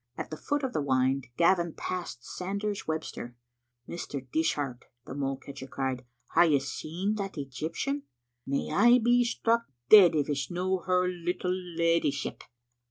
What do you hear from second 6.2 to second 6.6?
hae you